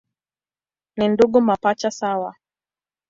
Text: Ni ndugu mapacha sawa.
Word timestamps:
Ni 0.97 1.07
ndugu 1.07 1.41
mapacha 1.41 1.91
sawa. 1.91 2.35